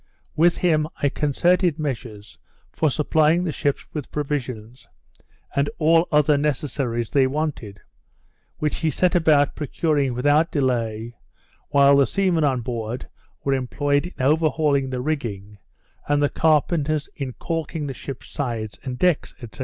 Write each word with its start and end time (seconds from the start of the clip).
With 0.35 0.57
him 0.57 0.87
I 1.03 1.09
concerted 1.09 1.77
measures 1.77 2.39
for 2.71 2.89
supplying 2.89 3.43
the 3.43 3.51
ships 3.51 3.85
with 3.93 4.09
provisions, 4.11 4.87
and 5.55 5.69
all 5.77 6.07
other 6.11 6.39
necessaries 6.39 7.11
they 7.11 7.27
wanted; 7.27 7.79
which 8.57 8.77
he 8.77 8.89
set 8.89 9.13
about 9.13 9.53
procuring 9.53 10.15
without 10.15 10.51
delay, 10.51 11.13
while 11.69 11.97
the 11.97 12.07
seamen 12.07 12.43
on 12.43 12.61
board 12.61 13.07
were 13.43 13.53
employed 13.53 14.07
in 14.07 14.25
overhauling 14.25 14.89
the 14.89 15.01
rigging; 15.01 15.59
and 16.07 16.19
the 16.23 16.29
carpenters 16.29 17.07
in 17.15 17.33
caulking 17.33 17.85
the 17.85 17.93
ships' 17.93 18.31
sides 18.31 18.79
and 18.83 18.97
decks, 18.97 19.35
&c. 19.53 19.59